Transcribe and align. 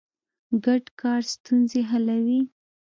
ګډ 0.65 0.83
کار 1.01 1.21
ستونزې 1.33 1.81
حلوي. 1.89 2.41